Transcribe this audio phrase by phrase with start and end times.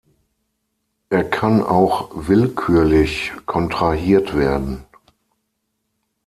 [1.11, 4.83] Er kann auch willkürlich kontrahiert werden.